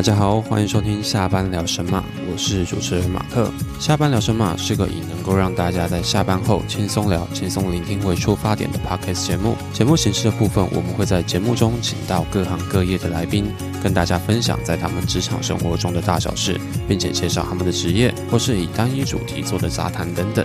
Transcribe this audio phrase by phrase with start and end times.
[0.00, 3.52] 大家好，欢迎收听下班聊神马，我是主持人马克。
[3.78, 9.54] 下班聊神马是个以能够让大家在下班后轻松聊、轻松聆听为出发点的 podcast 节目。
[9.74, 13.52] 节目形式的部分，我们会在节目中请到各行各业的来宾，
[13.82, 16.58] 跟大家分享在他们职场生活中的大小事，
[16.88, 20.42] 并且介绍他们的职业，或是以单一主题做的杂谈等等。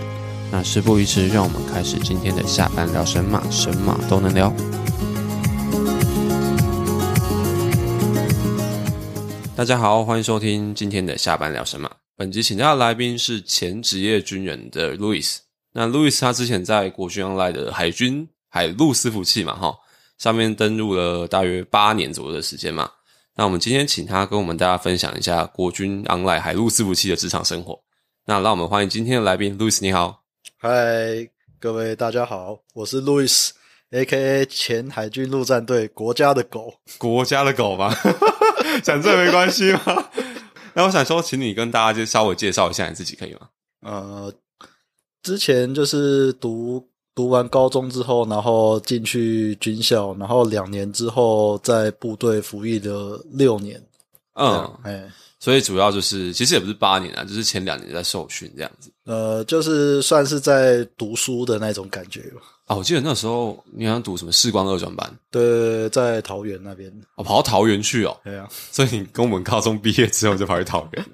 [0.52, 4.52] 那事不宜迟，让我们开始今天的下班聊神马，神马都能聊。
[9.56, 11.90] 大家好，欢迎收听今天的下班聊什么。
[12.14, 15.38] 本集请到的来宾是前职业军人的 Louis。
[15.72, 19.74] 那 Louis 他之前在国军 online 的海军海陆伺服器嘛，哈，
[20.18, 22.90] 上面登录了大约八年左右的时间嘛。
[23.34, 27.80] 那我们今天请他跟我们大家分享一下国军 online 海陆伺服器的职场生活。
[28.26, 30.22] 那让我们欢迎今天的来宾 Louis，，你好。
[30.58, 31.26] 嗨，
[31.58, 37.94] 各位大家好，我是 Louis，A.K.A 前海军陆战队国家的狗，国家的狗吗？
[38.82, 39.80] 讲这没关系吗？
[40.74, 43.48] 那我想说，请你跟大家就稍微介绍一下你自己，可以吗？
[43.80, 44.32] 呃，
[45.22, 53.82] 之前就是读读完高中之后，然后进去军校，然后两年之后在部队服役了六年。
[54.34, 58.90] 嗯，哎，所以主要就是其实也不是八年啊，就是前两年在受训这样子。
[59.04, 62.42] 呃，就是算是在读书的那种感觉吧。
[62.66, 68.20] 啊，我记得那时候你好像读什么视光二专班，对，在桃园那边，我跑到桃园去哦。
[68.24, 71.06] 对啊，所以你跟我们高中毕业之后就跑去桃园。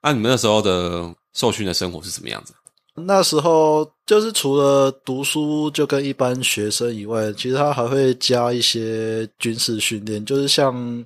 [0.00, 2.54] 那你们那时候的受训的生活是什么样子？
[2.96, 11.04] 那时候就是除了读书就跟一般学生以外，其实他还会加一些军事训练，就是像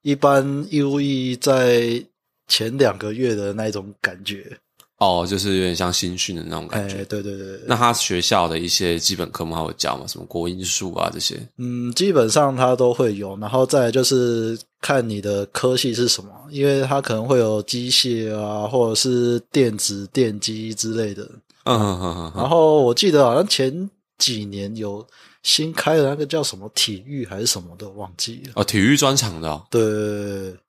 [0.00, 2.02] 一般义务役在
[2.48, 4.58] 前两个月的那种感觉。
[4.98, 7.04] 哦，就是有点像新训的那种感觉。
[7.04, 7.60] 对对对。
[7.66, 10.04] 那他学校的一些基本科目还有教吗？
[10.06, 11.38] 什么国音数啊这些？
[11.58, 13.36] 嗯，基本上他都会有。
[13.38, 21.22] 然后再就是看你的科系是什么，因为他可能会有机械啊，或者是电子、电机之类的。
[21.64, 22.32] 嗯嗯嗯嗯。
[22.34, 25.06] 然后我记得好像前几年有。
[25.46, 28.54] 新开的那个叫什么体育还是什么的，忘记了。
[28.56, 29.62] 哦，体育专场的。
[29.70, 29.80] 对，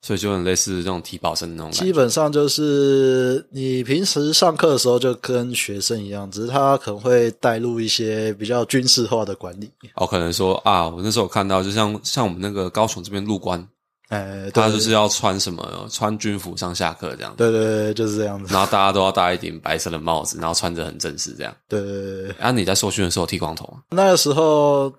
[0.00, 1.72] 所以就很类似这种体保生那种。
[1.72, 9.68] 基本上就是你平时上课的时候就跟学生一样，只是他可能会带入一些比较军事化的管理。
[9.96, 13.66] 哦，可能说啊，我那时候看到，就像像我们那个高雄这边入关。
[14.08, 15.86] 哎，他就是要穿什么？
[15.90, 17.34] 穿军服上下课这样。
[17.36, 18.52] 对对对，就是这样子。
[18.52, 21.54] 然后大家都要戴一顶白色的帽子，然后穿着很正式这样。
[21.68, 22.30] 对对对。
[22.38, 23.82] 啊，你在受训的时候剃光头吗？
[23.90, 24.90] 那个时候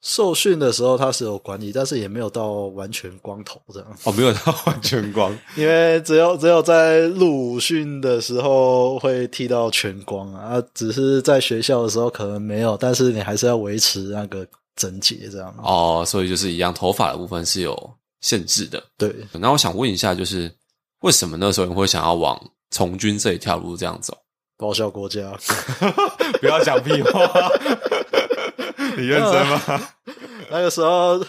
[0.00, 3.88] 受训的时候他是有管理，但是也没有到完全光头这样。
[4.04, 14.46] 哦，没有到完全光， 因为只有只有在入伍训的时候会剃到全光啊，只是在学校的时候可能没有，但是你还是要维持那个
[14.76, 15.52] 整洁这样。
[15.64, 17.90] 哦，所以就是一样，头发的部分是有。
[18.20, 19.14] 限制的，对。
[19.32, 20.52] 那我想问一下，就是
[21.00, 24.16] 为什么那时候你会想要往从军这一条路这样走？
[24.56, 25.32] 报效国家，
[26.40, 27.50] 不要讲屁话。
[28.96, 29.88] 你认真吗？
[30.50, 31.24] 那个时候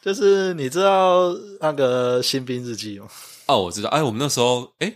[0.00, 3.06] 就是你知道那个新兵日记吗？
[3.46, 3.88] 哦，我知道。
[3.90, 4.92] 哎，我们那时候，哎，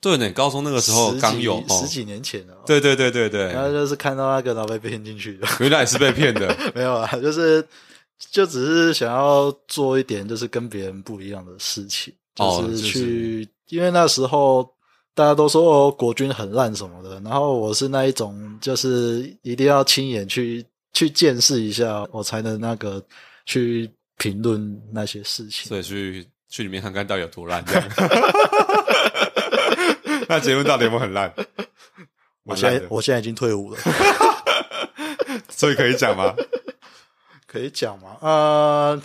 [0.00, 2.54] 对呢，高中那个时候刚有十几年前了。
[2.66, 3.52] 对对对对对。
[3.52, 5.46] 然后就是看到那个，然后被骗进去的。
[5.60, 7.64] 原来是被骗的，没有啊，就是。
[8.18, 14.68] 就只是想要做一点，就是跟别人不一样的事情，就是去，因为那时候
[15.14, 23.02] 大家都说国军很烂什么的，然后我是那一种，就是一定要亲眼去去见识一下，我才能那个
[23.46, 25.68] 去评论那些事情。
[25.68, 27.64] 所以去去里面看看到底有多烂。
[30.28, 31.32] 那节目到底有没有很烂？
[32.44, 33.78] 我现在我现在已经退伍了，
[35.48, 36.34] 所以可以讲吗？
[37.58, 38.16] 可以讲嘛？
[38.20, 39.00] 呃，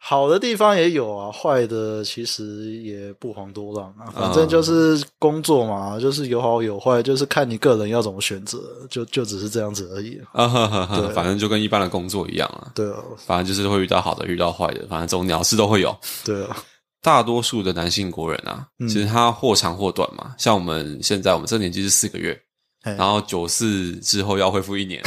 [0.00, 4.12] 好的地方也有啊，坏的其实也不遑多让啊。
[4.14, 10.86] 反正就是工作嘛，就是有好有坏，就是看你个人要怎么选择，就就只是这样子而已啊。
[10.96, 12.70] 对，反正就跟一般的工作一样啊。
[12.74, 15.94] 对啊，反正就是会遇到好的，遇到坏的，反正这种鸟事都会有。
[16.24, 16.56] 对啊，
[17.02, 20.34] 大多数的男性国人啊，其实他或长或短嘛。
[20.38, 22.40] 像我们现在，我们这年纪是四个月，
[22.82, 25.02] 然后九四之后要恢复一年，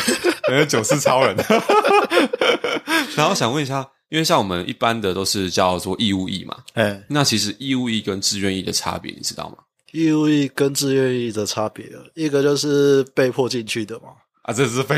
[0.50, 1.36] 因 为九四超人。
[3.16, 9.58] 然后想问一下，因为像我们一般的都是叫做义务役嘛，哎，那其实义务役跟志愿役的差别，你知道吗？
[9.92, 14.10] 义务役跟志愿役的差别，一个就是被迫进去的嘛，
[14.44, 14.96] 啊，这是被，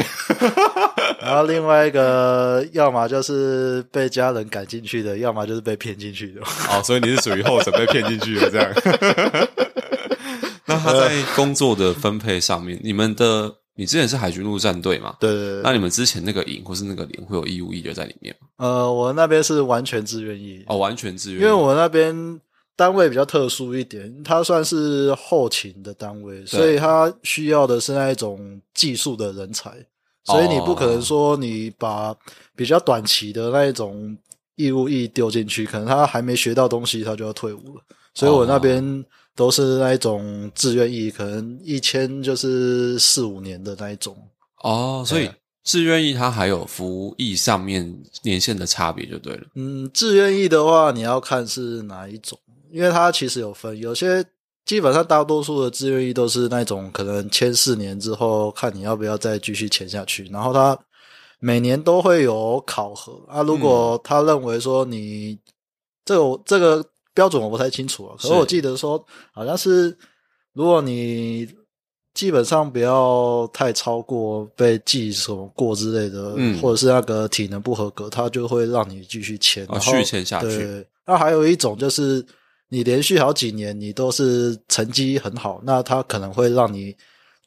[1.20, 6.42] 然后另外一个，要么就是被家人赶进去的，要么就是被骗进去的。
[6.70, 8.72] 哦，所以你是属于后者，被骗进去的这样。
[10.66, 15.16] 那他在工作的分配上面，你们的你之前是海军陆战队嘛？
[15.20, 15.62] 对对对。
[15.64, 18.48] 那你们之前那个营或是那个连会有义务役的在里面吗？
[18.58, 20.64] 呃，我那边是完全自愿役。
[20.68, 21.42] 哦，完全自愿。
[21.42, 22.40] 因为我那边
[22.75, 29.72] 单位比较特殊一点，它算是后勤的单位，所以它需要的是那一种技术的人才。
[30.24, 32.16] 所以你不可能说你把
[32.56, 34.16] 比较短期的那一种
[34.56, 37.81] 义务役丢进去，可能他还没学到东西，他就要退伍了。
[38.14, 39.04] 所以我那边。
[39.36, 44.16] 都是那一种自愿役，可能一签就是四五年的那一种
[44.62, 45.04] 哦。
[45.06, 45.30] 所以
[45.64, 49.44] 自愿役它还有服役上面年限的差别就对了。
[49.56, 52.38] 嗯，自愿役的话，你要看是哪一种，
[52.72, 54.24] 因为它其实有分，有些
[54.66, 60.78] 基本上大多数的自愿役都是那种可能签四年之后，看你要不要再继续签下去，然后他
[61.40, 63.42] 每年都会有考核啊。
[63.42, 65.40] 如果他认为说你
[66.06, 66.86] 这个这个。
[67.13, 69.95] 标准我不太清楚啊，可是我记得说好像是，
[70.54, 71.48] 如果你
[72.13, 80.48] 基本上不要太超过被记什么过之类的，嗯，或者是那个体能不合格，他就会让你继续签，啊，续签下去。
[80.48, 82.24] 对，那还有一种就是
[82.69, 86.95] 你连续好几年你都是成绩很好，那他可能会让你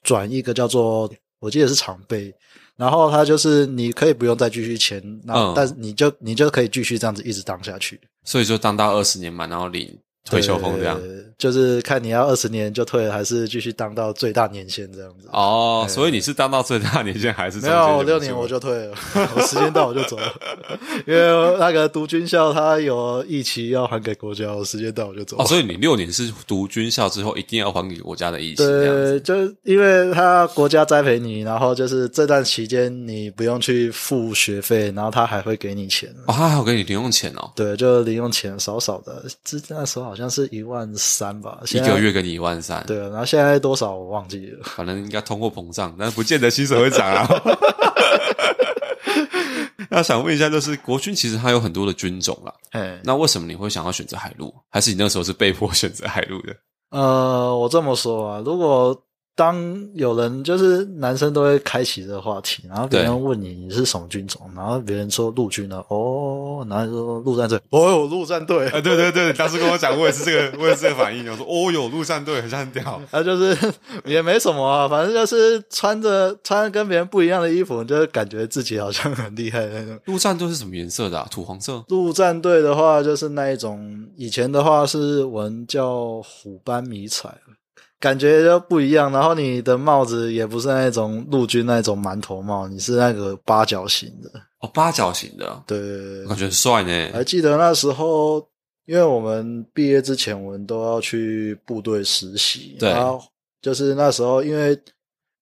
[0.03, 1.09] 转一个叫做
[1.39, 2.35] 我记得是常备，
[2.77, 8.01] 然后他就是你可以不用再继续签，那但是你就你就可以继续这样子一直当下去。
[8.27, 11.01] 所以说当到二十年满，然后领退休风这样，
[11.39, 15.29] 就是看你要二十年就退，还是继续当到最大年限这样子。
[15.31, 17.61] 哦，所以你是当到最大年限还是？
[17.61, 18.95] 没有，六年我就退了，
[19.37, 20.33] 我时间到我就走了。
[21.07, 25.37] 因为那个读军校，他有义期要还给国家，我时间到我就走。
[25.39, 28.65] 哦，所以你六年是读军校之后一定要还给国家的义期。
[28.65, 36.09] 对，就因为他国家栽培你，然后就是这段期间你不用去付学费，然后他还会给你钱。
[36.27, 37.53] 哦，他还有给你零用钱哦。
[37.55, 42.83] 对，就零用钱少少的，之那时候好像是一万三吧，一个月给你一万三。
[42.87, 47.29] 对啊，然后现在多少我忘记了，反正应该通货膨胀，但不见得薪水会涨啊。
[49.91, 54.53] 那想问一下，就是国军其实它有很多的军种啦，哎，那为什么你会想要选择海陆？
[54.71, 56.57] 还是你那时候是被迫选择海陆的？
[56.91, 59.01] 呃，我这么说啊，如果。
[59.37, 73.55] 当有人就是男生都会开启这个话题，然后别人问你你是什么军种，然后别人说陆军呢，哦，然后说陆战队，哦哟，陆战队，啊，对对对，当时跟我讲，我也是这个，我也是这个反应，我说，哦哟，陆战队，很像很屌，啊，就是
[74.07, 80.01] 也没什么啊，反正就是穿着穿跟别人不一样的衣服，就是感觉自己好像很厉害那种。
[80.07, 81.27] 陆战队是什么颜色的？
[81.31, 81.85] 土黄色。
[81.89, 87.29] 陆战队的话，就是那一种，以前的话是我们叫虎斑迷彩。
[87.99, 94.31] 感觉就不一样，然后你的帽子也不是那种陆军那种馒头帽，你是那个八角形的。
[94.61, 97.11] 哦，八角形的，对，感觉帅呢。
[97.13, 98.47] 还记得那时候，
[98.85, 102.95] 因为我们毕业之前，我们都要去部队实习，对，
[103.63, 104.79] 就是那时候，因为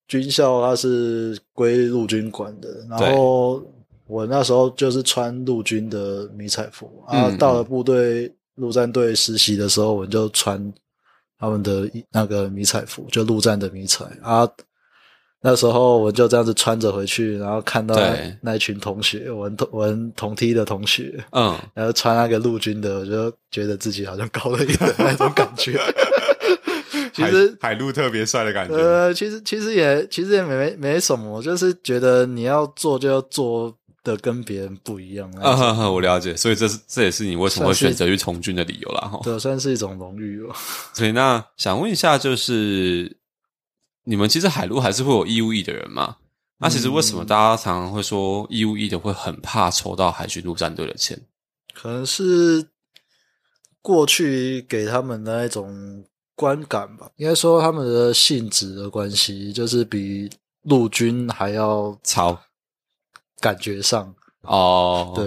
[0.06, 3.62] 军校它是归陆军管的，然后
[4.06, 10.72] 我那时候就是穿陆军的迷彩服，然后到了部队陆战队实习的时候，我们就穿。
[11.38, 14.48] 他们的那个迷彩服，就陆战的迷彩啊。
[15.40, 17.94] 那时候我就这样子穿着回去，然后看到
[18.40, 25.78] 那一群同学，我们同我们同梯的同学，嗯，然后穿那个陆军的，我就觉得自己好像高了一等那种感觉。
[27.12, 28.75] 其实海陆特别帅的感觉。
[28.75, 33.76] 呃，其实其实也其实也没没什么，就是觉得你要做就要做。
[34.04, 35.74] 的跟别人不一样啊！
[35.90, 39.08] 我了解，所以这是这也是你为什么会选择去从军的理由啦。
[39.08, 39.19] 哈。
[39.24, 40.55] 对，算是一种荣誉哦。
[40.94, 43.17] 所以那想问一下，就是
[44.05, 46.19] 你们其实海陆还是会有义务役的人吗？
[46.58, 51.20] 那其实为什么大家常常会说义务役的会很怕抽到海军陆战队的钱？
[51.72, 52.69] 可能是
[53.82, 56.05] 过去给他们的那种
[56.36, 60.31] 观感吧，应该说他们的性质的关系，就是比
[60.62, 62.40] 陆军还要超。
[63.41, 64.14] 感觉上。
[64.43, 65.24] 哦，对，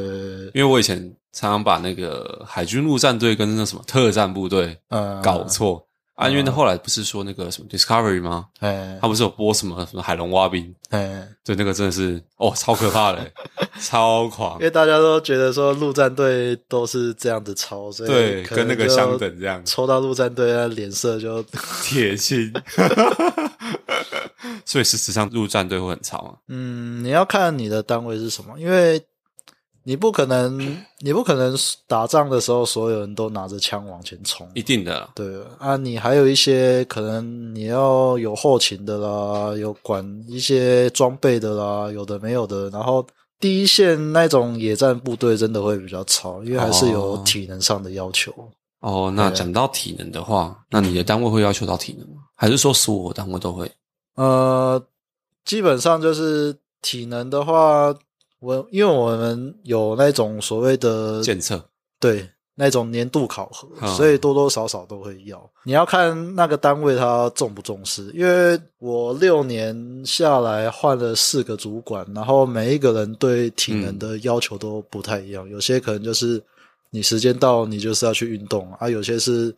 [0.54, 0.98] 因为我以前
[1.32, 4.78] 常常把那个海军陆战队跟那什么特战部队
[5.24, 5.84] 搞错。
[6.16, 8.48] 啊，因为后来不是说那个什么 Discovery 吗？
[8.60, 10.74] 哎，他不是有播什么什么海龙蛙兵？
[10.90, 13.32] 哎，对，那个真的是哦，超可怕的，
[13.80, 14.54] 超狂。
[14.54, 21.44] 因为大家都觉得说陆战队都是这样子抽，所以对，跟那个相等这样，抽到陆战队，脸色就
[21.84, 22.52] 铁青。
[24.66, 26.36] 所以事实上，陆战队会很超啊。
[26.48, 29.02] 嗯，你要看你的单位是什么，因为
[29.84, 31.56] 你不可能，你不可能
[31.88, 34.46] 打仗的时候所有人都拿着枪往前冲。
[34.54, 35.78] 一定的，对啊。
[35.78, 42.70] 你还有一些可能你要有后勤的啦，有管一些装备的啦，有的没有的。
[42.70, 43.08] 然后
[43.40, 48.34] 第一线那种野战部队真的会比较吵，因为还是有体能上的要求。
[48.82, 52.24] 哦，那讲到体能的话，那你的单位会要求到体能吗？
[52.36, 53.72] 还是说所有单位都会？
[54.18, 54.86] 呃，
[55.46, 57.96] 基本上就是体能的话，
[58.40, 61.64] 我因为我们有那种所谓的检测，
[62.00, 62.30] 对。
[62.60, 65.48] 那种年度考核，所以多多少少都会要。
[65.64, 75.48] 你要看那个单位他重不重视，因为我六年下来换了四个主管，然后每一个人对体能的要求都不太一样。
[75.48, 76.44] 有些可能就是
[76.90, 79.56] 你时间到，你就是要去运动啊；有些是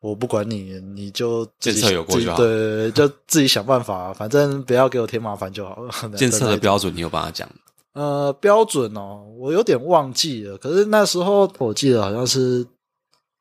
[0.00, 5.92] 我不管你，你就检测有过就好，对，就自己想办法，反正不要给我添麻烦就好了。
[6.16, 7.48] 检测的标准你有帮他讲？
[7.94, 10.56] 呃，标准哦，我有点忘记了。
[10.58, 12.64] 可是那时候我记得好像是，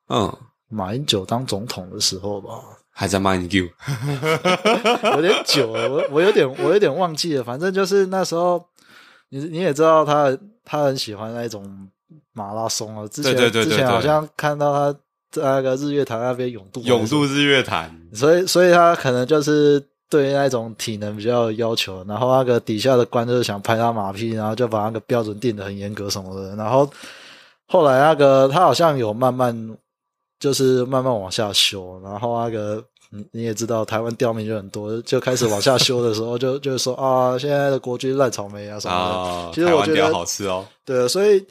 [0.09, 0.35] 嗯，
[0.67, 2.49] 马英九当总统的时候吧，
[2.89, 3.59] 还在马英九，
[5.13, 7.43] 有点久了，我我有点我有点忘记了。
[7.43, 8.65] 反正就是那时候，
[9.29, 10.35] 你你也知道他
[10.65, 11.87] 他很喜欢那种
[12.33, 13.07] 马拉松啊。
[13.09, 14.99] 之前之前好像看到他在
[15.35, 19.83] 那个日月潭那边永渡永渡日月潭，所以所以他可能就是。
[20.09, 26.55] 对那种体能比较有要求，然后那个底下的官就是想拍他马屁，然后就把那个标准定的很严格什么的。
[26.55, 26.89] 然后
[27.65, 29.53] 后来那个他好像有慢慢
[30.39, 39.55] 就是慢慢往下修，然后那个你 你也知道台湾刁民就很多，就开始往下修的时候，就就是说啊，现在的国军烂草莓啊什么的。
[39.55, 40.65] 其实我觉得好吃哦。
[40.85, 41.45] 对，所以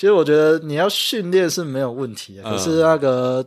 [0.00, 3.46] 其实我觉得你要训练是没有问题，可是那个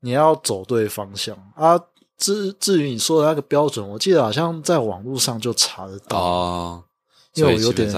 [0.00, 1.80] 你要走对方向啊。
[2.18, 6.84] 至至于你说的那个标准，我记得好像在网络上就查得到哦，
[7.32, 7.90] 因为我有点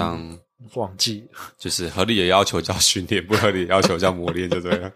[0.74, 1.24] 忘记，
[1.58, 4.92] 就是合理的要求叫训练，不合理的要求叫磨练，就对了。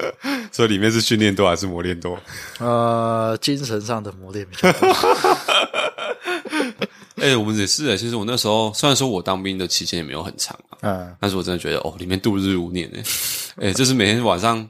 [0.52, 2.18] 所以里面是训练多还是磨练多？
[2.58, 4.88] 呃，精神上的磨练比较多。
[7.22, 14.68] 哎，我们也是哎，其实我那时候虽然说我当兵的期间也没有很长啊，嗯，但是我真的觉得哦，里面度日如年哎，哎，就是每天晚上，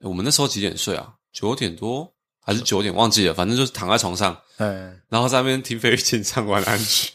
[0.00, 1.08] 我们那时候几点睡啊？
[1.32, 2.08] 九点多。
[2.46, 7.10] 还是九点忘记了，反正就是躺在床上，嗯，然后在那边听费玉清唱晚安曲，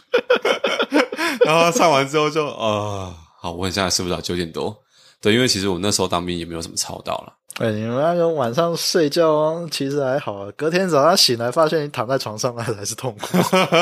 [1.46, 4.76] 然后唱完之后就啊，好，我现在睡不着，九点多，
[5.22, 7.34] 对，因为其实我那时候当兵也没有什么操到了。
[7.60, 13.38] 哎，你们那个晚上睡觉其实还好，隔天早上醒来发现你躺在床上那 才是痛苦。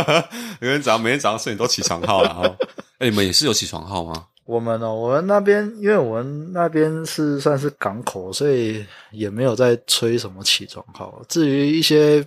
[0.59, 2.41] 因为早上每天早上睡你都起床号了哈，
[2.97, 4.25] 哎，你们也是有起床号吗？
[4.45, 11.21] 我们哦，我们那边，因为我们那边是算是港口，所以也没有在吹什么起床号。
[11.27, 12.25] 至于一些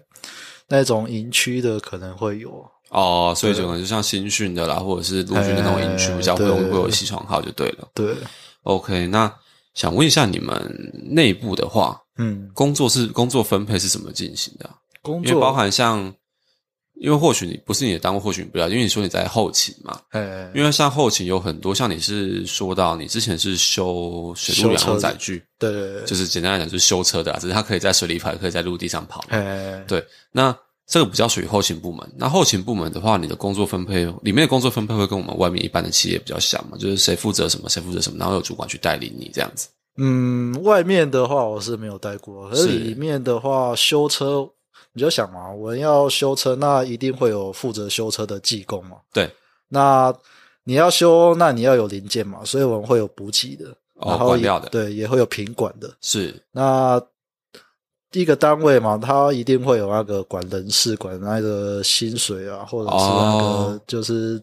[0.68, 7.88] 那种营区的，可能会有哦，所以就可能就像新训的啦，或者是陆军的那种营区，比较会有会有起床号就对了。
[7.94, 8.14] 对
[8.64, 9.32] ，OK，那
[9.74, 14.68] 想问一下你们内部的话，嗯，工作是工作分配是怎么进行的？
[15.02, 16.12] 工作包含像。
[16.96, 19.98] 因为或许你不是你的单位，或许你不要，因为你说你在后勤嘛。
[20.10, 29.24] 哎，因为像后勤有很多，像你是说到你之前是修水陆两用载具，对对对，就是简单来讲就是修车的，只是它可以在水里跑，可以在陆地上跑。
[29.28, 30.54] 哎，对，那
[30.90, 32.06] 这个比较属于后勤部门。
[32.16, 36.76] 那后勤部门的话，你的工作分配里面的工作分配会跟我们外面一般的企业比较像嘛？
[36.76, 39.68] 就是谁负责什么，谁负责什么，然后有主管去带领你这样子。
[39.96, 44.50] 嗯，外面的话我是没有带过，是里面的话修车。
[44.92, 48.96] 你就想嘛，我们要修车，那一定会有负责修车的技工嘛。
[49.12, 49.30] 对，
[49.68, 50.12] 那
[50.64, 53.66] 你要修，那你要有零件嘛，所以我们会有补给的，
[54.04, 55.88] 然后的，对，也会有品管的。
[56.00, 57.06] 是，那第
[58.12, 64.42] 一个单位嘛，他一定会有那个管人事、管那个薪水啊，或者是那个就是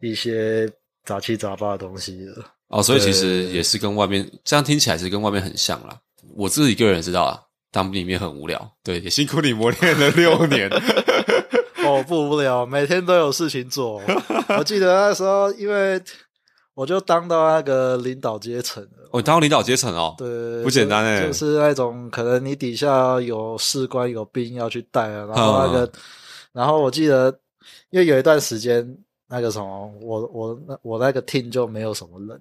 [0.00, 0.70] 一些
[1.04, 2.32] 杂七杂八的东西的。
[2.68, 5.98] 哦，所以其实也是跟外面这样听起来是跟外面很像啦。
[6.34, 7.40] 我自己个人知道啊。
[7.74, 10.68] 当兵里面很无聊，对，也辛苦你磨练了六年。
[11.82, 13.98] 哦，不无聊，每天都有事情做。
[14.58, 15.98] 我记得那时候，因为
[16.74, 19.08] 我就当到那个领导阶层了。
[19.10, 25.92] 哦，当领导阶层哦，对，不简单哎，就是那种可能你底下有士官有兵要去带啊，然后那个，
[26.52, 27.38] 然后我记得，
[27.90, 28.96] 因为有一段时间
[29.28, 32.40] 那个什么，我我那我那个 team 就没有什么人。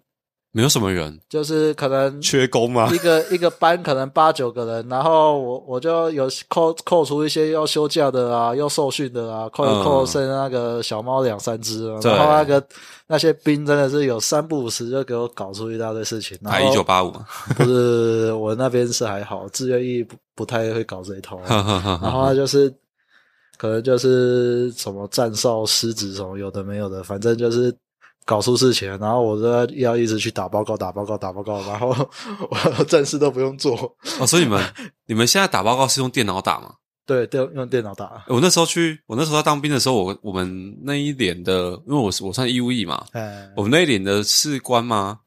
[0.54, 2.90] 没有什么人，就是可能缺工嘛？
[2.94, 12.62] 一个 一个班可能八九个人，然后我我就有扣扣除一些要休假的啊，要受训的啊，扣扣剩那个小猫两三只，然后那个
[13.08, 16.38] 那些兵真的是有三不五时就给我搞出一大堆事情。
[16.44, 17.14] 还一九八五，
[17.56, 21.40] 不是我那边是还好，自愿役不不太会搞这一套。
[21.48, 22.70] 然后就是
[23.58, 27.74] 可能就是什么战哨失职什么有的没有的，反正就是。
[28.26, 31.96] 搞出事情，然后我都要一直去打报告、打报告、打报告，然后
[32.78, 33.76] 我正事都不用做。
[34.20, 34.64] 哦，所以你们
[35.08, 36.76] 你们现在打报告是用电脑打吗？
[37.06, 38.24] 对，用用电脑打。
[38.28, 43.04] 我那时候去，我那时候在当兵的时候，我我们那一年的，因为我是我算义务役嘛，
[43.56, 45.20] 我们那一年的士官吗？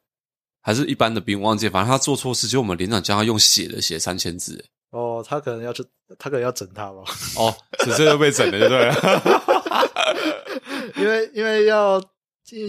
[0.61, 1.39] 还是一般的兵？
[1.39, 4.65] 忘记，反正他做错事，就我们连长叫他用写的写三千字。
[4.89, 5.83] 哦，他可能要去，
[6.17, 7.03] 他可能要整他吧。
[7.37, 8.95] 哦，直接就被整了，对了。
[10.97, 12.01] 因为因为要。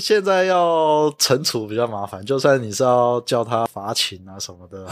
[0.01, 4.87] 现在要惩处比较麻烦，就算你是要叫他罚勤啊什么的，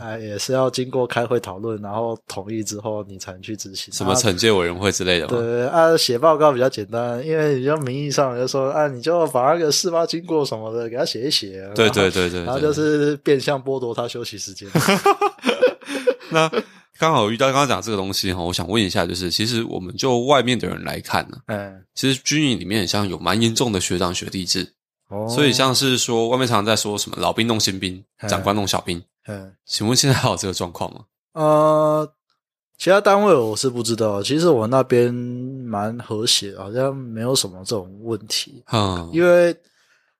[0.00, 3.92] 哎，也是要经过开会讨论，然后同意之后你才能去执行。
[3.92, 5.26] 什么惩戒委员会之类的？
[5.26, 11.68] 对啊，写报告比较简单，因为你就名义上就说啊，你就把那个事发经过什么的给他写一写。
[11.74, 14.68] 对对对 对，然后就是变相剥夺他休息时间。
[16.30, 16.48] 那。
[17.00, 24.74] 刚好遇到刚刚讲这个东西哈，我想问一下，就是其实我们就外面的人来看呢，嗯，其实军营里面像有蛮严重的学长学弟制，
[25.08, 31.00] 哦，所以像是说外面常常在说什么老兵弄新兵，长官弄小兵，嗯，请问现在还有这个状况吗？
[31.32, 32.12] 呃，
[32.76, 39.56] 其他单位我是不知道，其实我那边蛮和谐，好像没有什么这种问题，嗯，因为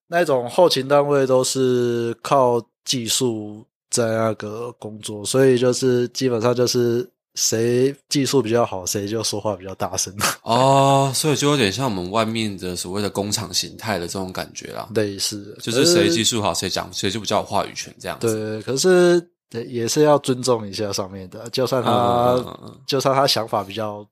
[0.06, 3.66] 那种后勤单位都是靠技术。
[3.90, 14.88] 在那个工作，所以就是基本上就是谁技术比较好，谁就说话比较大声 哦，所以就有点像我们外面的所谓的工厂形态的这种感觉啦。
[14.94, 18.34] 类似，就是谁技术好，谁讲谁就比较有话语权这样子。
[18.34, 19.28] 对，可是
[19.66, 22.44] 也是要尊重一下上面的，就算他
[22.86, 24.06] 就算他想法比较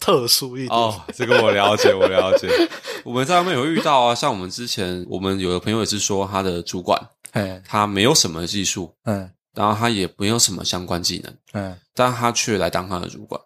[0.00, 0.70] 特殊一点。
[0.70, 2.48] 哦，这个我了解，我了解。
[3.04, 7.00] 我们在外面有遇到啊， 像我们之前，我们有的朋友也是说他的主管。
[7.32, 13.40] 哎，他没有什么技术，嗯，然后他也没有什么相关技能，嗯，但他却来当他的主管，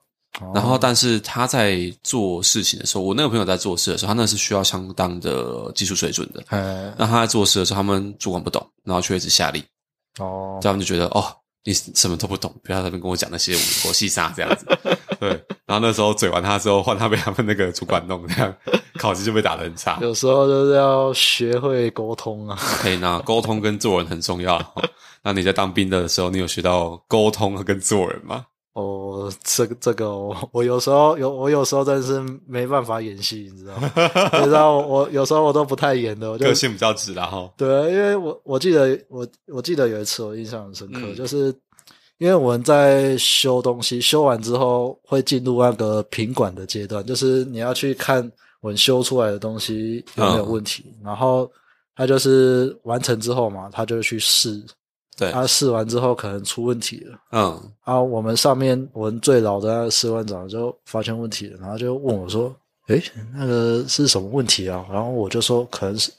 [0.52, 9.62] 然后但是他在做事情的时候，我那个朋友在做事的时候，他那是需要相当的技术水准的，嗯，那他在做事的时候，他们主管不懂，然后却一直下令，
[10.18, 11.24] 哦，这样就觉得哦，
[11.66, 14.64] 你什么都不懂，不要在那边跟我讲那些国细沙这样子，
[15.20, 15.28] 对，
[15.66, 18.54] 然后那时候嘴完他之后，换他被他们那个主管弄，这样。
[18.98, 22.56] 考级就被打得很差，有时候就是要学会沟通啊。
[22.58, 24.58] 可以那沟通跟做人很重要。
[25.22, 28.46] 那你在当兵的时候，你有学到沟通跟做人吗？
[28.76, 30.14] 哦，这个这个，
[30.52, 33.90] 我有时候有，我有时候真的是没办法演戏，你知道吗？
[34.38, 37.50] 你知道我有时候我都不太演的，我个性比较直然哈。
[37.56, 41.46] 对，因为我我记得我我记得有一次我印象很深刻，就是
[42.18, 48.30] 因为我们在修东西，修完之后会进入那个品管的阶段，就是你要去看。
[48.62, 50.84] 我们修出来的东西有没有问题？
[51.04, 51.48] 然后
[51.94, 54.60] 他就是完成之后嘛，他就去试。
[55.16, 57.18] 对，他试完之后可能出问题了。
[57.32, 62.54] 嗯，啊我们上面我们最老的那个士官长就发现问题了，然后就问我说
[62.88, 63.02] ：“诶，
[63.34, 66.12] 那个是什么问题啊？”然后我就说：“可能是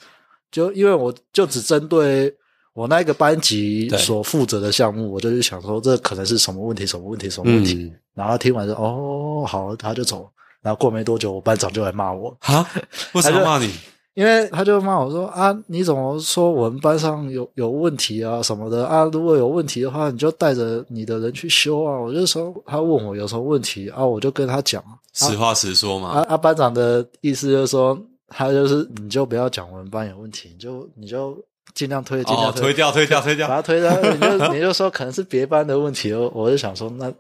[0.51, 2.33] 就因为我就只针对
[2.73, 6.85] 我那个班级所负责的项目，我就去想说这可能是什么问题？
[6.85, 7.29] 什么问题？
[7.29, 10.27] 什么问题？”然后听完说：“哦，好。”他就走。
[10.59, 12.67] 然后过没多久，我班长就来骂我啊！
[13.13, 13.71] 为什么骂你？
[14.17, 19.03] 因为他就骂我说啊，你怎么说我们班上有有问题啊什么的啊？
[19.13, 21.99] 如果有问题的话，你就带着你的人去修啊！
[21.99, 26.09] 我就说他问我有什么问题啊，我就跟他讲，实话实说嘛。
[26.09, 26.35] 啊啊！
[26.35, 27.95] 班长的意思就是说，
[28.29, 31.37] 他就是你就不要讲我们班有问题，你就你就
[31.75, 33.95] 尽量推，尽量推掉，推掉， 推掉，把他推掉。
[34.01, 36.31] 你就 你就说可能是别班的问题哦。
[36.33, 37.13] 我就想说那。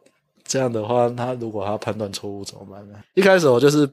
[0.49, 2.95] 这样的话，他如果他判断错误怎么办呢？
[3.15, 3.85] 一开始我就是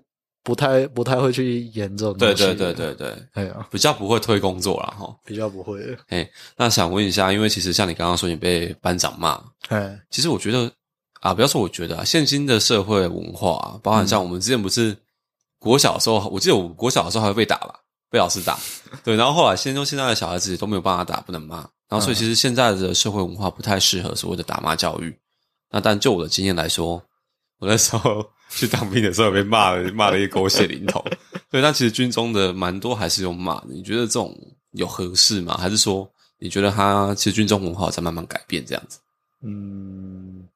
[0.45, 5.81] 不太不太会去演这种东西，对对对对对，哎呀，比较不会推工作了哈，比较不会。
[6.09, 10.71] 哎，那想问一下，因为其实像你刚刚说你被班长骂，哎，其实我觉得
[11.21, 14.95] 啊，不要说我觉得啊，现今的社会文化，包含像我们之前不是
[15.59, 17.81] 国小的时候，我记得我国小的时候还会被打吧，
[18.11, 18.59] 被老师打，
[19.03, 21.57] 对，然后后来现在现在的小孩子都没有办法打，不能骂，
[21.89, 25.17] 然后所以其实现在的社会文化不太适合所谓的打骂教育。
[25.71, 27.03] 那但就我的经验来说，
[27.59, 31.05] 我那时候去当兵的时候被骂了，骂了一狗血淋头。
[31.51, 33.69] 对，但其实军中的蛮多还是用骂的。
[33.71, 34.37] 你觉得这种
[34.73, 35.57] 有合适吗？
[35.57, 38.99] 还是说你觉得他其实军中文化在慢慢改变这样子？
[39.43, 40.49] 嗯，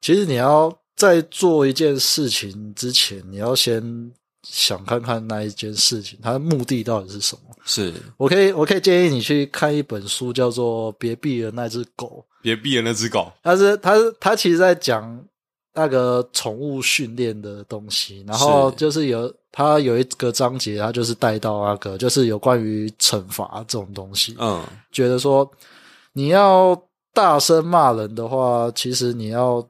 [0.00, 7.42] 其实你要在做一件事情之前，你要先想看看那一件事情它的目的到底是什么。
[7.64, 12.26] 是我可以，我可以建议你去看一本书，叫做《别毙了那只狗》。
[12.42, 13.32] 别毙了那只狗。
[13.40, 15.24] 他是，他是，他其实在讲
[15.74, 18.24] 那个宠物训练的东西。
[18.26, 24.36] 然后就是有他有一个章节，他就是带到那个，就是有关于惩罚这种东西。
[24.38, 25.50] 嗯，觉得说
[26.12, 26.80] 你要
[27.12, 29.66] 大声骂人的话，其实你要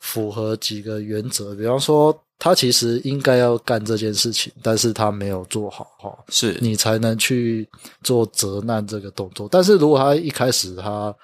[0.00, 2.16] 符合几个原则，比方说。
[2.36, 7.66] 他其实应该要干这件事情，但是他没有做好，哈，是你才能去
[8.02, 9.48] 做责难这个动作。
[9.50, 11.14] 但是如果他一开始他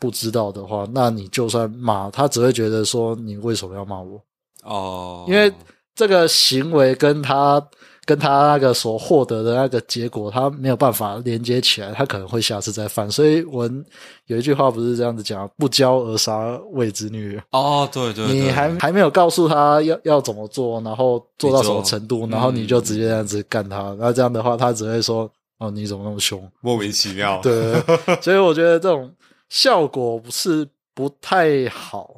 [0.00, 4.20] 不知道的话，那你就算骂他，只会觉得说你为什么要骂我？
[4.64, 5.52] 哦，因为
[5.94, 7.64] 这个行为跟他
[8.06, 13.08] 跟他那个所获得的那个结果，他没有办法连接起来，他可能会下次再犯。
[13.10, 13.70] 所以我
[14.26, 27.40] 有一句话不是这样子讲：“不教而杀谓之虐。”哦，对对，你还还没有告诉他要要怎么做，然后做到什么程度，然后你就直接这样子干他，那这样的话，他只会说：“哦，你怎么那么凶？”莫名其妙。
[27.42, 27.80] 对，
[28.20, 29.10] 所以我觉得这种
[29.50, 32.08] 效果不是不太好。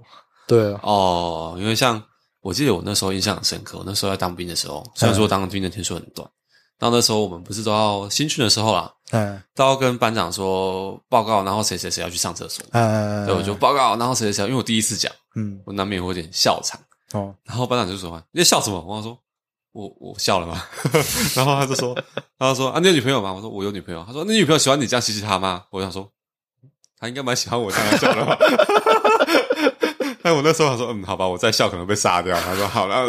[0.47, 2.01] 对哦，因为像。
[2.43, 6.29] 我记得我那时候印象很深刻，我那时候在当兵的时候，虽然说当兵的天数很短，
[6.77, 16.81] 到那时候我们不是都要新训的时候啦，嗯，都要跟班长说报告，然后谁谁谁要去上厕所，嗯，对，我就报告，然后谁谁谁，因为我第一次讲，嗯，我难免会有点笑场，
[17.13, 19.17] 哦，然后班长就说：“你在笑什么？”我说
[19.71, 20.61] ：“我我笑了吗？”
[21.37, 21.95] 然后他就说
[22.37, 26.11] ：“他就说啊，你有女朋友吗？”我说：“我有女朋友。”他说：“你女朋友喜欢你这样嘻嘻哈吗？”我想说，
[27.03, 28.39] 他应该蛮喜欢我这样笑的吧。
[30.23, 32.39] 但 我那时候他说嗯好吧，我再笑可能被杀掉。
[32.43, 33.09] 他说好了，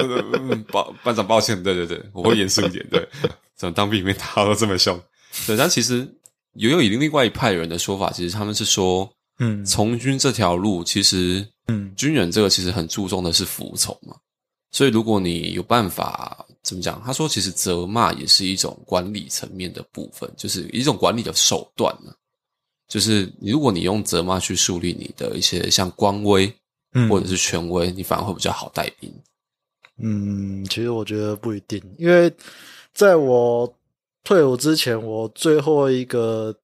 [0.72, 2.84] 班班长抱歉，对对对，我会严肃一点。
[2.90, 3.08] 对，
[3.56, 5.00] 怎么当兵里面打都这么凶？
[5.46, 6.12] 对，但其实
[6.56, 14.16] 也有以另外一派人的说法，其实他们是说，嗯，从军这条路其实，嗯，军人这个其实很注重的是服从嘛。
[14.72, 17.00] 所以如果你有办法怎么讲？
[17.06, 22.12] 他说其实责骂也是一种管理层面的部分，就是一种管理的手段呢。
[22.94, 26.54] 就是如果你用责骂去树立你的一些像官威。
[27.10, 29.12] 或者是权威，你反而会比较好带兵。
[29.98, 32.32] 嗯，其实我觉得不一定，因为
[32.94, 33.76] 在我
[34.24, 36.56] 退伍之前，我最后一个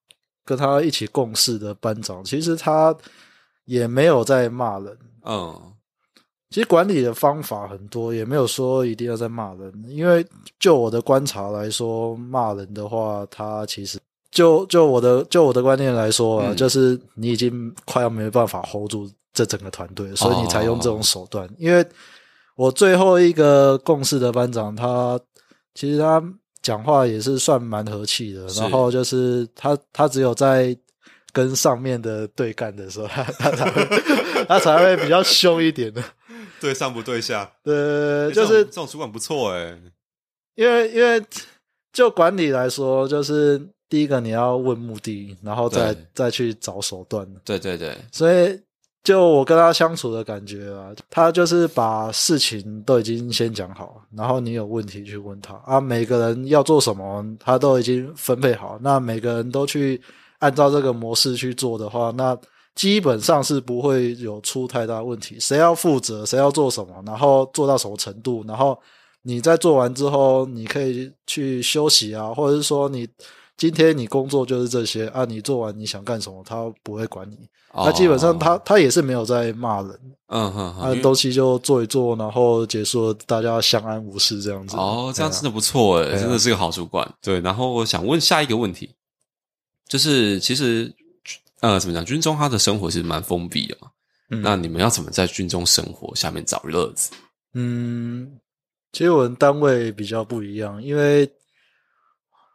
[0.45, 2.95] 跟他一起共事的班长，其实他
[3.65, 4.95] 也没有在骂人。
[5.23, 5.73] 嗯，
[6.51, 9.83] 其实管理的方法很多，也没有说一定要在骂人。
[9.87, 10.23] 因为
[10.59, 13.97] 就我的观察来说，骂人的话，他其实
[14.31, 19.09] 就就我的就我的观念来说啊，就是你已经快要没办法 hold 住。
[19.31, 21.47] 这整个团队，所以你才用这种手段。
[21.59, 21.85] 因为
[22.57, 25.17] 我最后一个共事的班长，他
[25.75, 26.21] 其实他
[26.63, 28.47] 讲话也是算蛮和气的。
[28.47, 30.75] 然后就是他，他只有在
[31.31, 33.85] 跟上面的对干的时候，他 他才会
[34.47, 36.03] 他才会比较凶一点的。
[36.59, 39.79] 对上不对下，对，就是这种主管不错哎。
[40.55, 41.23] 因为因为
[41.93, 47.27] 就管理来说，就是第一个你要问目的，然后再再去找手段。
[47.43, 48.59] 对对对，所以。
[49.01, 55.79] 就我跟他相处的感觉啊，他就是把事情都已经先讲好，然后你有问题去问他啊。
[55.79, 58.77] 每个人要做什么，他都已经分配好。
[58.81, 59.99] 那每个人都去
[60.39, 62.37] 按照这个模式去做的话，那
[62.75, 65.39] 基本上是不会有出太大问题。
[65.39, 68.77] 谁要负责，谁要做什么，然后做到什么程度，然后
[69.21, 73.07] 你在做完之后，你可以去休息啊，或者是说你。
[73.59, 77.37] 今天你工作就是这些啊，你做完你想干什么，他不会管你。
[77.73, 84.77] 他基本上他他也是没有在骂人，嗯哼，他东西就做一做，然后结束，大家相安无事这样子。
[84.77, 87.05] 哦，这样真的不错诶，真的是个好主管。
[87.21, 88.95] 对，然后我想问下一个问题，
[89.89, 90.89] 就是其实
[91.59, 93.89] 呃，怎么讲，军中他的生活其实蛮封闭的嘛。
[94.41, 97.11] 那你们要怎么在军中生活下面找乐子？
[97.55, 98.39] 嗯，
[98.93, 101.29] 其实我们单位比较不一样，因为。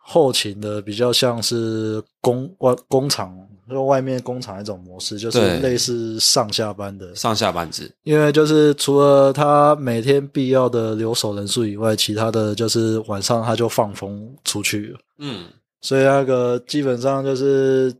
[0.07, 3.35] 后勤的比较像是工外工厂，
[3.69, 7.91] 就外面工厂一种模式，就是类似上下班的上下班制。
[8.03, 14.99] 因为就是除了他每天必要的留守人数以外，其他的就是晚上他就放风出去了。
[15.19, 15.47] 嗯，
[15.81, 17.91] 所以那个基本上就是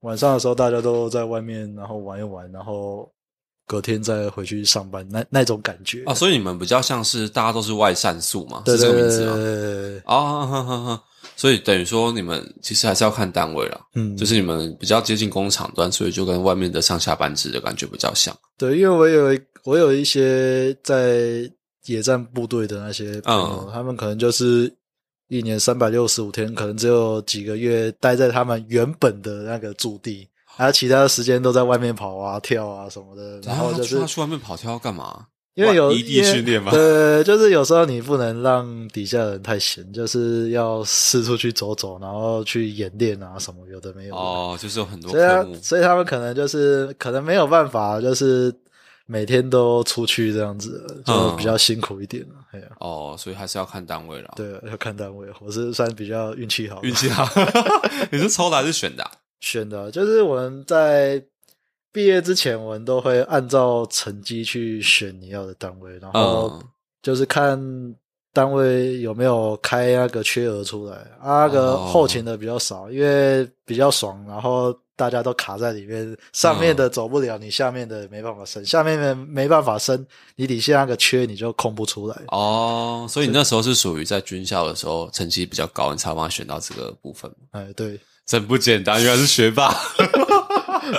[0.00, 3.10] 晚上的时候大家都在外面，然后玩一玩，然后。
[3.72, 9.34] 隔天再回去上班，那那种感觉啊，所以你们比较像是大家都是外散素嘛，是这个名字吗？
[10.04, 11.02] 啊，
[11.34, 18.36] 所以等于说你们其实还是要看单位了，嗯，就是你们比较接近工厂端，所以就跟外面的上下班制的感觉比较像。
[18.58, 21.50] 对，因为我有我有一些在
[21.86, 24.70] 野战部队的那些朋友，他们可能就是
[25.28, 30.28] 一年三百六十五天，可能只有几个月待在他们原本的那个驻地。
[30.56, 35.26] 还有其他的时间都在外面跑啊、跳啊什么的，然后就是他去外面跑跳干嘛？
[35.54, 36.70] 因为有异地训练嘛。
[36.72, 44.16] 对，就是有时候你不能让底下人太闲，就是要四处去走走，然后去演练啊什么，有的没有。
[44.16, 48.50] 哦，就是有很多科目，所以他们可能就是可能没有办法，就是
[49.04, 52.68] 每天都出去这样子，就比较辛苦一点了。
[52.78, 54.32] 哦，所以还是要看单位了。
[54.34, 55.28] 对，要看单位。
[55.40, 57.28] 我是算比较运气好，运气好。
[58.10, 59.04] 你是抽的还是选的？
[59.42, 61.22] 选的，就是我们在
[61.92, 66.58] 毕业之前，我们都会按照成绩去选你要的单位，然后
[67.02, 67.60] 就是看
[68.32, 74.74] 单位有没有开那个缺额出来，啊，那个后勤的比较少，因为比较爽，然后。
[74.94, 82.16] 大家都卡在里面，上面的走不了，你下面的没办法升，下面的没办法升，你底下那个缺你就空不出来。
[82.28, 87.28] 哦，所以你那时候是属于在军校的时候成绩比较高，你才帮他选到这个部分。
[87.50, 89.74] 哎，对，真不简单，原来是学霸。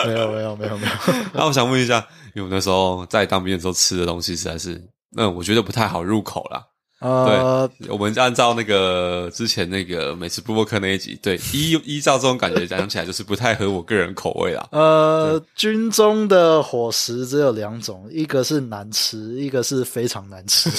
[0.05, 0.93] 没有，没有，没有，没有。
[1.33, 4.81] 那我想问一下，因为那时候在当兵的时候吃的东西实在是，
[5.11, 6.63] 那，我觉得不太好入口啦。
[6.99, 14.65] 呃，对，我们按照那个之前那个美食布洛克那一集，对依依照这种感觉讲起来，就是不太合我个人口味啦。
[14.71, 20.69] 呃，军中的伙食只有两种，一个是难吃，一个是非常难吃。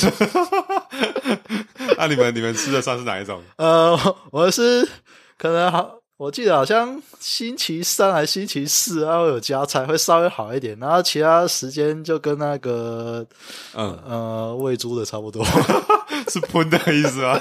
[1.99, 3.43] 那你们你们吃的算是哪一种？
[3.57, 3.99] 呃，
[4.33, 4.89] 我是
[5.37, 6.04] 可能好。
[6.17, 10.79] 我记得好像星期三还星期四，啊会有加菜，会稍微好一点。
[10.79, 13.27] 然后其他时间就跟那个，
[13.75, 15.45] 嗯呃，喂猪的差不多，
[16.31, 17.41] 是喷的意思啊？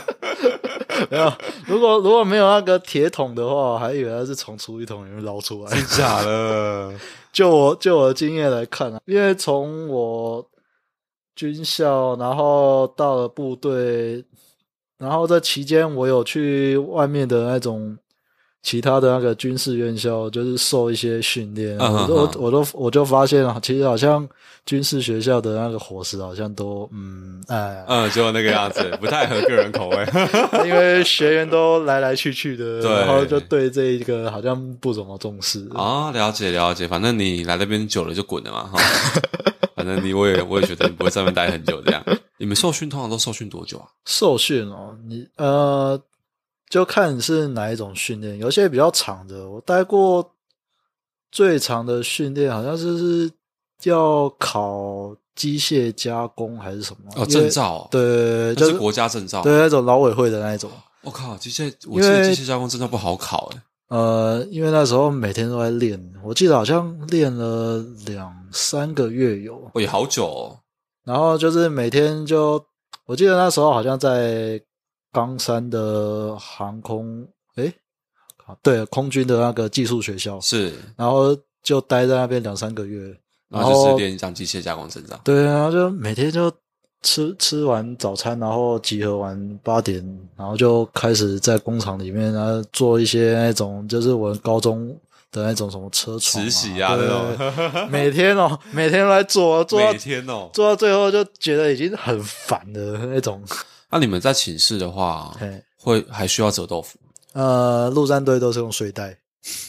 [1.12, 1.32] 没有。
[1.68, 5.70] 如果如果没有那个铁桶的话，我还以为它是从厨余桶里面捞出来。
[5.70, 6.92] 真假的？
[7.32, 10.44] 就我就我的经验来看啊，因为从我
[11.36, 14.26] 军校，然后到了部队，
[14.98, 17.96] 然后这期间我有去外面的那种。
[18.64, 24.26] 其他的那个军事院校就是受一些训练，我都我都我就发现了，其实好像
[24.66, 30.08] 军事学校的那个伙食好像都嗯哎嗯就那个样子，不太合个人口味，
[30.66, 36.10] 因为学员都来来去去的，然后就对这一个好像不怎么重视啊。
[36.12, 38.80] 了解了解，反正你来那边久了就滚了嘛哈。
[39.76, 42.02] 反正你我也我也觉得你不会在那边待很久这样。
[42.38, 43.86] 你们受训通常都受训多久啊？
[44.06, 46.00] 受训哦，你呃。
[46.70, 50.34] 就看你是哪一种训练，有些比较长的，我待过
[51.32, 53.32] 最长的训练好像是是
[53.84, 60.72] 要考机械加工还是什么哦，证照，对，就是国家证照，对那种劳委会的那一种。
[61.02, 63.62] 我靠，机械，我记得机械加工证照不好考哎。
[63.90, 70.26] 呃，因为那时候每天都在练，我记得好像练了两三个月有，也好久。
[70.26, 70.60] 哦。
[71.04, 72.66] 然后就是每天就，
[73.06, 74.60] 我记得那时候好像在。
[75.14, 77.72] 冈山的航空，诶，
[78.64, 80.38] 对，空军的那个技术学校。
[80.42, 83.16] 是，然后就待在那边两三个月，
[83.48, 85.18] 然后就是练一张机械加工成长。
[85.24, 86.52] 对啊，就每天就
[87.04, 90.04] 吃吃完早餐，然后集合完八点，
[90.36, 94.90] 然后就开始在工厂里面然后做一些那种，就是我高中
[95.32, 103.42] 的那种什么车床实习啊那种， 每天哦，每天来做，做每天哦，做到最后就觉得已经很烦的那种。
[103.94, 105.38] 那你们在寝室的话，
[105.78, 106.98] 会还需要折豆腐？
[107.34, 109.20] 呃，陆战队都是用睡袋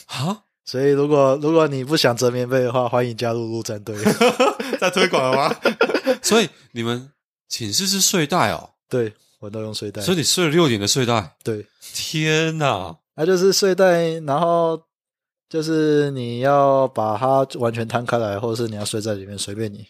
[0.07, 3.95] 啊，所以如果如果你不想折棉被的话，欢迎加入陆战队。
[4.81, 5.55] 在推广了吗？
[6.23, 7.11] 所以你们
[7.47, 8.71] 寝室是睡袋哦？
[8.89, 10.01] 对，我都用睡袋。
[10.01, 11.35] 所以你睡了六点的睡袋？
[11.43, 12.97] 对，天哪！
[13.15, 14.81] 那就是睡袋，然后
[15.47, 19.85] 就是你要把它完全摊开来，或者是你要睡在里面，随便你。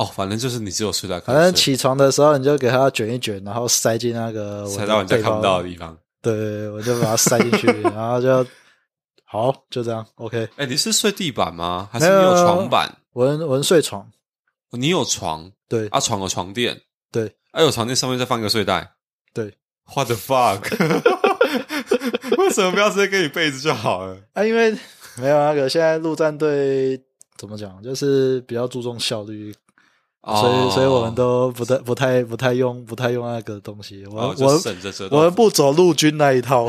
[0.00, 5.94] 哦，反正就是你只有睡在，反正起床的时候你就给它卷一卷，然后塞进那个塞到人家看不到的地方。
[6.22, 8.46] 对，我就把它塞进去，然后 就
[9.26, 10.06] 好，就这样。
[10.14, 10.48] OK。
[10.56, 11.86] 哎，你是睡地板吗？
[11.92, 12.90] 还是你有床板？
[13.12, 14.10] 我我睡床。
[14.70, 15.52] 你有床？
[15.68, 15.86] 对。
[15.88, 16.80] 啊，床有床垫。
[17.12, 17.30] 对。
[17.50, 18.92] 啊，有床垫上面再放一个睡袋。
[19.34, 19.54] 对。
[19.94, 20.62] What the fuck？
[22.38, 24.16] 为什么不要直接给你被子就好了？
[24.32, 24.72] 啊，因为
[25.18, 26.98] 没有那个现在陆战队
[27.36, 29.54] 怎么讲，就是比较注重效率。
[30.22, 34.04] 所以，所以我们都不太、不太、不太用、不太用那个东西。
[34.06, 34.60] 我我
[35.10, 36.68] 我们不走陆军那一套，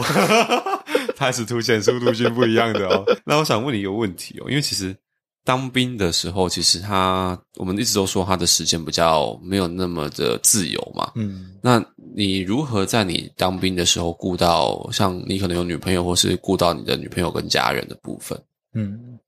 [1.17, 3.03] 开始凸显出陆军不一样的哦。
[3.25, 4.95] 那我想问你一个问题哦，因为其实
[5.43, 11.11] 当兵的时候，其实他我们一直都说他的时间比较没有那么的自由嘛。
[11.15, 11.83] 嗯，那
[12.15, 18.41] 你如何在你当兵的时候顾到像你可能有女朋友，或是顾到你的女朋友跟家人的部分？
[18.73, 19.19] 嗯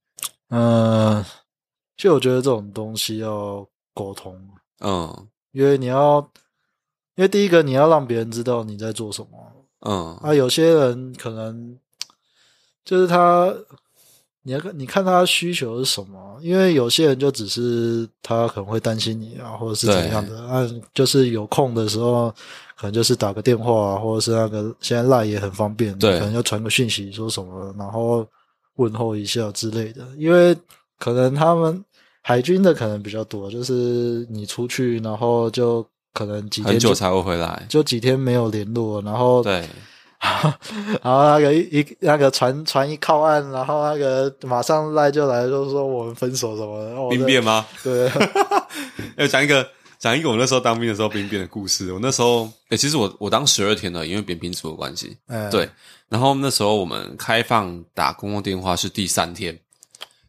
[0.49, 1.25] 嗯，
[1.97, 3.67] 其实我觉得这种东西要。
[3.93, 4.35] 沟通，
[4.81, 6.19] 嗯，因为你要，
[7.15, 9.29] 因为第一个你要让别人知道你在做什么，
[9.81, 11.77] 嗯，啊，有些人可能
[12.83, 13.53] 就是他，
[14.41, 22.29] 你要看你看他需求是什么，因为有些人就只是他可能会担心你啊，或者是怎样的，啊，就是有空的时候
[22.75, 28.27] 可能就是打个电话，或者是那个现在赖也很方便，对，可能要传个讯息说什么，然后
[28.77, 30.57] 问候一下之类的，因为
[30.97, 31.83] 可能他们。
[32.25, 39.67] 海军的可能比较多，就是你出去，然后就可能几天很久才会回来，就几天没有联络，然后对，
[41.03, 47.65] 然后那个一那个船船一靠岸，然后那个马上赖就来，就说我们分手什么的，兵变吗？
[47.83, 48.09] 对，
[49.17, 49.67] 要 讲一个
[49.99, 51.91] 讲一个我那时候当兵的时候兵变的故事。
[51.91, 55.17] 我那时候，哎，其实我我当十二天了，因为扁平足的关系。
[55.51, 55.69] 对。
[56.07, 59.59] 然后那时候我们开放打公共电话是第三天。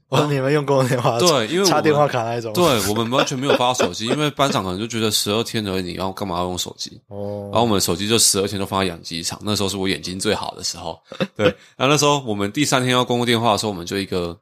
[0.09, 1.19] 哦，你们用公用电话？
[1.19, 2.53] 对，因为插电话卡那种。
[2.53, 7.01] 对，我们完全没有发手机，因为班长可能就觉得十二天而已，你要干嘛要用手机？
[7.09, 7.49] 哦。
[7.51, 9.41] 然后我们手机就十二天都放在养鸡场。
[9.43, 11.01] 那时候是我眼睛最好的时候。
[11.35, 11.47] 对。
[11.77, 14.39] 然后那时候我们第三天要公共电话的时候，我们就一个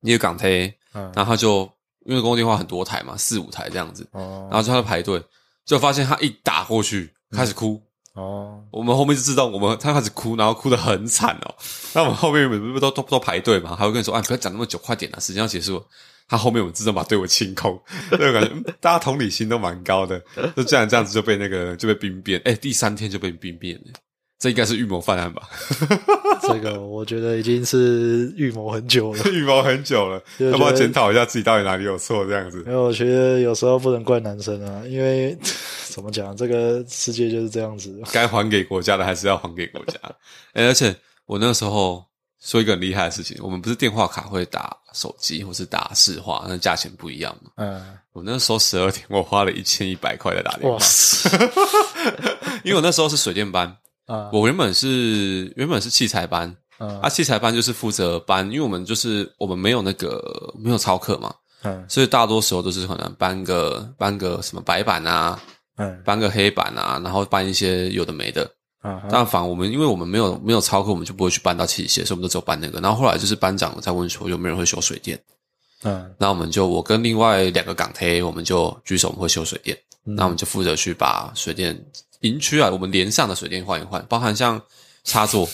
[0.00, 1.70] 一个港台，然后他就
[2.06, 4.08] 因为公共电话很多台嘛，四五台这样子。
[4.12, 4.48] 哦。
[4.50, 5.22] 然后就他排队，
[5.64, 7.80] 就发现他一打过去开始哭。
[8.14, 11.54] 哦，我们后面就知道，我们他开始哭，然后哭得很惨哦。
[11.94, 13.76] 那我们后面不是都都都排队嘛？
[13.76, 15.82] 还会跟你说，哎，不要讲那么久，快点啊，时间要结束。
[16.28, 17.80] 他后面我们自动把队伍清空，
[18.12, 20.20] 那感觉大家同理心都蛮高的。
[20.56, 23.92] 就这样这样子就被那个就被兵变，哎，第三天就被兵变了。
[24.40, 25.48] 这应该是预谋犯案吧？
[26.48, 30.20] 这个我觉得已经是预谋很久了， 预谋很久了。
[30.38, 32.24] 要不要检讨一下自己到底哪里有错？
[32.24, 35.36] 这样子，因为我觉得有时候不能怪男生啊，因为
[35.90, 39.98] 怎么讲，这个世界就是这样子，该还给国家的还是要还给国家。
[40.54, 42.02] 哎，而且我那个时候
[42.42, 47.50] 说一个很厉害的事情，我们不是电话卡会打手机或是打市话，那价钱不一样嘛。
[47.56, 50.78] 嗯，我那时候十二天，我花了一千一百块在打电话，
[52.64, 53.76] 因为我那时候是水电班。
[54.32, 65.38] 我原本是原本是器材班，啊，器材班就是负责搬，因为我们就是我们没有那个没有操课嘛，嗯，所以大多时候都是可能搬个搬个什么白板啊，
[65.76, 72.80] 嗯，搬个黑板啊，然后搬一些有的没的，啊，但反我们因为我们没有没有操课，我们就不会去搬到器械，所以我们都只有搬那个。
[72.80, 75.18] 然后后来就是班长在问说有没有人会修水电，
[75.84, 81.84] 嗯，那我们就我跟另外两个港推，我们就举手我们会修水电，那我们就负责去把水电。
[82.20, 84.60] 营区啊，我们连上的水电换一换，包含像
[85.04, 85.48] 插座，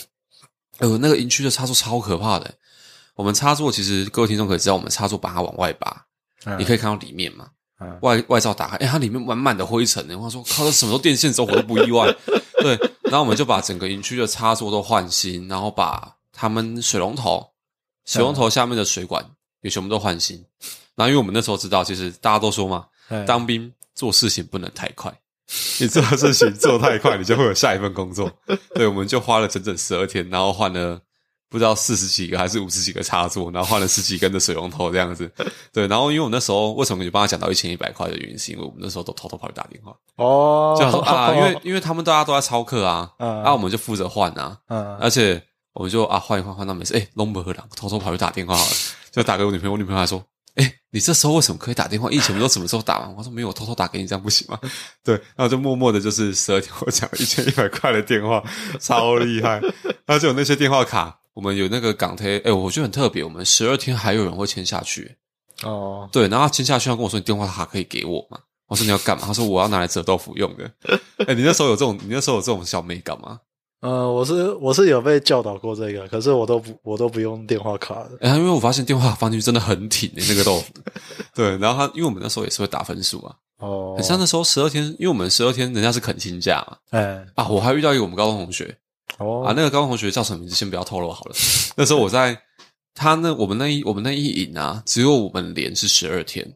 [0.79, 2.53] 呃，那个营区的插座超可怕的。
[3.15, 6.05] 我们插座其实各位听众可以知道，我们插座把它往外拔，
[6.59, 7.47] 你可以看到里面嘛，
[8.01, 10.05] 外外罩打开，哎，它里面满满的灰尘。
[10.09, 12.13] 然后说靠，这什么时候电线走火都不意外。
[12.59, 17.49] 对，然后我们就把整个营区的插座都换新，然后把他们水龙头、
[18.03, 19.25] 水龙头下面的水管
[19.61, 20.43] 也全部都换新。
[20.95, 22.87] 然后因为我们那时候知道，其实大家都说嘛，
[23.25, 25.11] 当兵做事情不能太快。
[25.79, 28.29] 你做事情做太快，你就会有下一份工作。
[28.75, 30.99] 对，我们就花了整整十二天，然后换了
[31.49, 35.31] 不知道四十几个还是五十几个插座，然后换了十几根的水龙头这样子。
[35.71, 45.41] 对，然后因为我那时候为什么就帮他讲到一千一百块的原因，是因为我们那时候都偷偷跑去打电话哦，就说啊，因为因为他们大家都在操课啊，啊，我们就负责换啊，嗯，而且
[45.73, 48.71] 我们就啊换一换换到没事，哎，龙伯和狼偷偷跑去打电话好了，
[49.11, 50.21] 就打给我女朋友，我女朋友还说。
[50.57, 52.09] 哎，你这时候为什么可以打电话？
[52.11, 53.15] 以前都什么时候打完？
[53.15, 54.59] 我说没有，偷偷打给你，这样不行吗？
[55.03, 58.43] 对，然后就默默的，就是十二天，我讲了一千一百块的电话，
[58.79, 59.61] 超厉害。
[60.07, 63.23] 而且有那些电话卡，我们有那个港台，哎，我觉得很特别。
[63.23, 65.17] 我们十二天还有人会签下去
[65.63, 66.09] 哦。
[66.11, 70.71] 对，然后签下去，他跟我说：“你电话卡可以给我吗？”我说：“你要干嘛？”他说：“我要拿来折豆腐用的。”
[71.27, 73.39] 哎，你那时候有这种，你那时候有这种小美感吗？
[73.79, 78.17] 呃，我是我是有被教导过这个，可是我都不我都不用电话卡的。
[78.21, 80.73] 哎，因为我发现电话放进去真的很挺的那个豆腐。
[81.35, 83.35] 对，然后他因为我们那时候也是会打分数嘛。
[83.59, 83.93] 哦。
[83.95, 86.77] 很像那时候十二天，因为我们十二天人家是肯亲假嘛。
[86.89, 87.23] 哎。
[87.35, 88.75] 啊，我还遇到一个我们高中同学。
[89.19, 89.45] 哦。
[89.45, 90.55] 啊，那个高中同学叫什么名字？
[90.55, 91.35] 先不要透露好了。
[91.75, 92.35] 那时候我在
[92.95, 96.51] 他那我们那一我们那一营啊，只有我们连是十二天。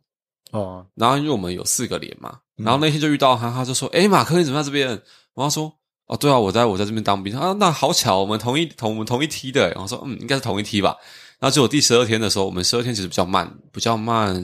[0.49, 0.83] 哦。
[0.95, 4.99] 然后因为我们有四个连嘛，然后那天就遇到他，他就说：“哎，马克你怎么在这边？”
[5.35, 5.71] 我说。
[6.11, 10.93] 哦，对啊，我在我在这边当兵啊，那好巧，我们同一同我们同一梯的，然后说嗯，应该是同一梯吧。
[11.39, 14.35] 然后就我第十二天的时候，我们十二天其实比较慢，比较慢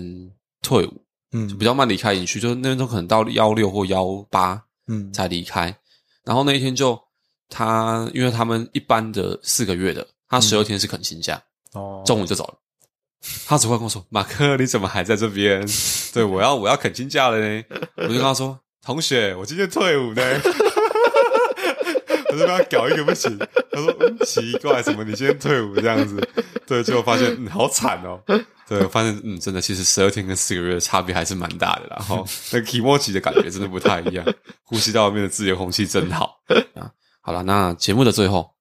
[0.61, 1.01] 退伍，
[1.33, 5.75] 嗯，比较慢离开营区，就是那边都可能到幺六或幺八，嗯，才离开。
[6.23, 6.97] 然后那一天就
[7.49, 11.41] 他，因为他们一般的四个月的，他十二天是肯亲假，
[11.73, 12.53] 哦，中午就走了。
[13.45, 15.67] 他只会跟我说：“马克，你怎么还在这边？”
[16.13, 17.63] 对我要我要肯亲假了呢。
[17.97, 20.21] 我就跟他说：“同学，我今天退伍呢。”
[22.37, 26.15] 我就跟他搞一个不行，他说奇怪，什么你今天退伍这样子？
[26.67, 28.21] 对，结果发现嗯，好惨哦。
[28.67, 31.87] 对，发现嗯，真的，其实十二天跟四个月的差别还是蛮大的。
[31.89, 34.25] 然后 那 m o j i 的感觉真的不太一样，
[34.63, 36.41] 呼吸到外面的自由空气真好
[36.75, 36.91] 啊。
[37.21, 38.51] 好了，那节目的最后，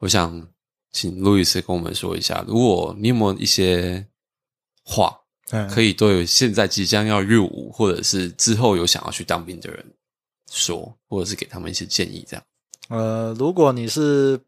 [0.00, 0.48] 我想
[0.90, 4.04] 请路易斯跟我们说一下，如果你有没有一些
[4.84, 5.16] 话，
[5.72, 9.84] 可以对现在即将要入伍或者是之后有想要去当兵的人
[10.50, 12.44] 说，或者是给他们一些建议，这样。
[12.88, 14.38] 呃，如果你是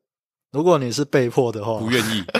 [0.53, 2.25] 如果你是被迫的话，不愿意。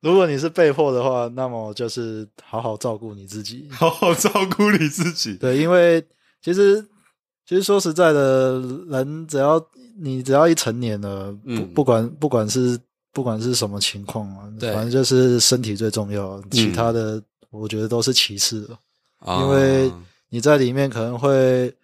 [0.00, 5.34] 如果你是被迫的话，那么就是好好照顾你自己，好好照顾你自己。
[5.36, 6.04] 对，因为
[6.42, 6.80] 其实
[7.46, 9.60] 其实说实在的，人只要
[9.98, 12.78] 你只要一成年了，不不管不管是
[13.12, 17.20] 不管是什么情况啊，反正就是身体最重要，其他的
[17.50, 18.68] 我觉得都是其次。
[19.26, 19.90] 因为
[20.28, 21.74] 你在里面可能会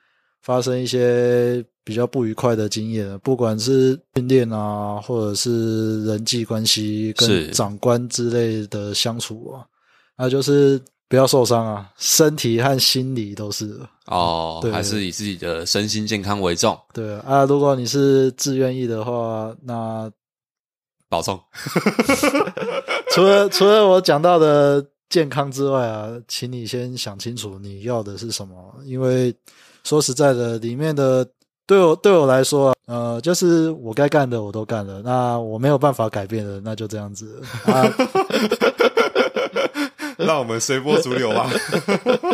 [0.42, 9.66] 发生一些比较不愉快的经验，不管是训练啊，或者是人际关系跟长官之类的相处啊，
[10.16, 16.78] 那就是不要受伤啊，身体和心理都是哦，还是以自己的身心健康为重。
[16.92, 20.10] 对啊，如果你是自愿意的话，那
[21.08, 21.40] 保重。
[23.12, 24.84] 除了除了我讲到的。
[25.12, 28.74] 健康之外啊，请你先想清楚你要的是什么。
[28.86, 29.30] 因为
[29.84, 31.22] 说实在的，里面的
[31.66, 37.42] 对我对我来说，呃，就是我该干的我都干了，那我没有办法改变的，那就这样子。
[37.66, 37.82] 啊
[40.18, 41.50] 让我们随波逐流吧。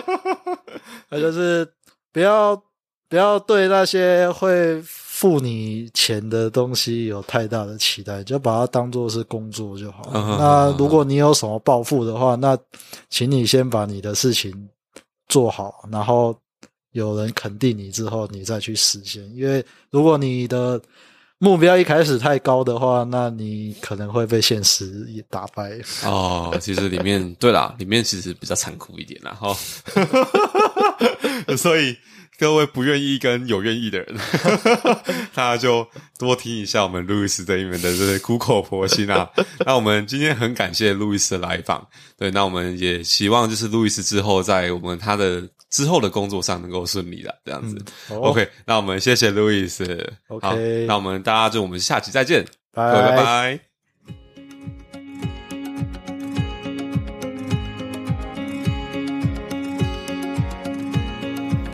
[1.11, 1.67] 那就是
[2.13, 2.61] 不要
[3.09, 4.83] 不要对那些会。
[5.19, 10.09] 付你钱的东西有太大的期待，就把它当做是工作就好。
[10.13, 12.57] 那如果你有什么抱负的话，那
[13.11, 14.69] 请你先把你的事情
[15.27, 16.33] 做好，然后
[16.99, 19.23] 有人肯定你之后，你再去实现。
[19.35, 20.81] 因为如果你的
[21.39, 25.79] 目标一开始太高的话，那你可能会被现实打败。
[26.05, 29.57] 哦，其实里面对啦， 里面其实比较残酷一点啦，哈。
[31.57, 31.97] 所以。
[32.41, 34.17] 各位不愿意跟有愿意的人，
[35.35, 35.85] 大家就
[36.17, 39.29] 多听一下我们路易斯这一面的这些苦口婆心啊。
[39.67, 41.85] 那我们今天很感谢路易斯的来访，
[42.17, 47.77] 对，那我们也希望就是路易斯之后在我们他的之后的工作上能够顺利的这样子。
[48.15, 50.13] OK，那我们谢谢路易斯。
[50.29, 53.61] OK，那我们大家就我们下期再见，拜拜。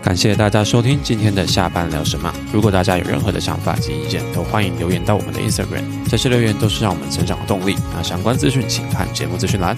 [0.02, 2.32] 感谢大家收听今天的下班聊什么。
[2.52, 7.74] 如果大家有任何的想法及意见，都欢迎留言到我们的 Instagram，这些留言都是让我们成长的动力。
[7.92, 9.74] 那相关资讯请看节目资讯栏。